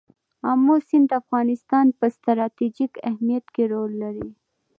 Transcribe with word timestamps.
آمو 0.49 0.75
سیند 0.87 1.05
د 1.09 1.11
افغانستان 1.21 1.85
په 1.99 2.05
ستراتیژیک 2.15 2.93
اهمیت 3.09 3.45
کې 3.53 3.63
رول 3.71 3.91
لري. 4.03 4.27